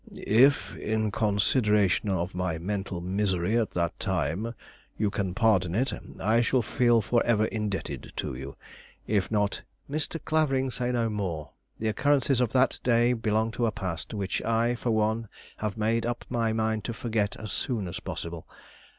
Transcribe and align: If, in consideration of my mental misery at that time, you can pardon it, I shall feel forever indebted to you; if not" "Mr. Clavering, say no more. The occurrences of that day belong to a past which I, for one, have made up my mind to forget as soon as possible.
If, 0.15 0.75
in 0.77 1.11
consideration 1.11 2.09
of 2.09 2.33
my 2.33 2.57
mental 2.57 3.01
misery 3.01 3.55
at 3.55 3.69
that 3.75 3.99
time, 3.99 4.55
you 4.97 5.11
can 5.11 5.35
pardon 5.35 5.75
it, 5.75 5.93
I 6.19 6.41
shall 6.41 6.63
feel 6.63 7.01
forever 7.01 7.45
indebted 7.45 8.11
to 8.15 8.33
you; 8.33 8.57
if 9.05 9.29
not" 9.29 9.61
"Mr. 9.87 10.19
Clavering, 10.25 10.71
say 10.71 10.91
no 10.91 11.07
more. 11.11 11.51
The 11.77 11.89
occurrences 11.89 12.41
of 12.41 12.51
that 12.53 12.79
day 12.83 13.13
belong 13.13 13.51
to 13.51 13.67
a 13.67 13.71
past 13.71 14.11
which 14.15 14.41
I, 14.41 14.73
for 14.73 14.89
one, 14.89 15.27
have 15.57 15.77
made 15.77 16.07
up 16.07 16.25
my 16.29 16.51
mind 16.51 16.83
to 16.85 16.93
forget 16.93 17.35
as 17.37 17.51
soon 17.51 17.87
as 17.87 17.99
possible. 17.99 18.47